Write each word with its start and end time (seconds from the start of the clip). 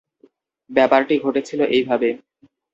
ব্যাপারটি 0.69 1.15
ঘটেছিল 1.19 1.59
এইভাবে। 1.75 2.09